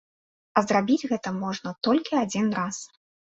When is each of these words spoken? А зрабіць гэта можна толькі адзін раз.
А 0.61 0.61
зрабіць 0.69 1.07
гэта 1.11 1.33
можна 1.43 1.75
толькі 1.89 2.19
адзін 2.23 2.47
раз. 2.63 2.81